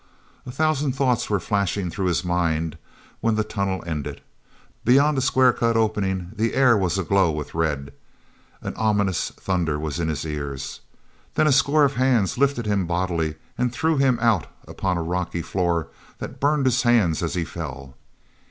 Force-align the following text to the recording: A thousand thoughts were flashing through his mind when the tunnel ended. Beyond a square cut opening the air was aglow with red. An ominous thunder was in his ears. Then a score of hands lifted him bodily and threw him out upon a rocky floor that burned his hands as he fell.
A 0.47 0.51
thousand 0.51 0.93
thoughts 0.93 1.29
were 1.29 1.39
flashing 1.39 1.91
through 1.91 2.07
his 2.07 2.25
mind 2.25 2.75
when 3.19 3.35
the 3.35 3.43
tunnel 3.43 3.83
ended. 3.85 4.19
Beyond 4.83 5.19
a 5.19 5.21
square 5.21 5.53
cut 5.53 5.77
opening 5.77 6.31
the 6.35 6.55
air 6.55 6.75
was 6.75 6.97
aglow 6.97 7.29
with 7.29 7.53
red. 7.53 7.93
An 8.63 8.73
ominous 8.77 9.29
thunder 9.29 9.77
was 9.77 9.99
in 9.99 10.07
his 10.07 10.25
ears. 10.25 10.79
Then 11.35 11.45
a 11.45 11.51
score 11.51 11.83
of 11.85 11.97
hands 11.97 12.35
lifted 12.35 12.65
him 12.65 12.87
bodily 12.87 13.35
and 13.59 13.71
threw 13.71 13.97
him 13.99 14.17
out 14.19 14.47
upon 14.67 14.97
a 14.97 15.03
rocky 15.03 15.43
floor 15.43 15.89
that 16.17 16.39
burned 16.39 16.65
his 16.65 16.81
hands 16.81 17.21
as 17.21 17.35
he 17.35 17.45
fell. 17.45 17.95